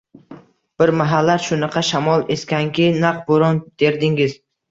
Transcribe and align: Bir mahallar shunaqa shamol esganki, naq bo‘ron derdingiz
Bir 0.81 0.91
mahallar 1.01 1.43
shunaqa 1.47 1.83
shamol 1.91 2.25
esganki, 2.37 2.89
naq 3.05 3.23
bo‘ron 3.29 3.61
derdingiz 3.85 4.37